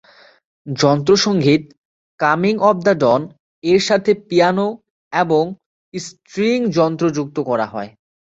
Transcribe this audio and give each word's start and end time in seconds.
যন্ত্রসঙ্গীত 0.67 1.63
"coming 2.19 2.55
of 2.61 2.77
the 2.85 2.93
dawn" 3.01 3.21
এর 3.63 3.81
সাথে 3.87 4.11
piano 4.27 4.67
এবং 5.13 5.43
স্ট্রিং 5.93 6.57
যন্ত্র 6.77 7.05
যুক্ত 7.17 7.37
করা 7.49 7.65
হয়। 7.73 7.89